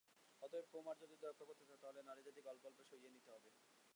অতএব 0.41 0.65
কৌমার্য 0.71 1.01
যদি 1.03 1.23
রক্ষা 1.23 1.45
করতে 1.49 1.63
চাও 1.67 1.79
তা 1.81 1.87
হলে 1.89 2.01
নারীজাতিকে 2.03 2.49
অল্পে 2.49 2.67
অল্পে 2.67 2.83
সইয়ে 2.89 3.13
নিতে 3.15 3.29
হবে। 3.31 3.49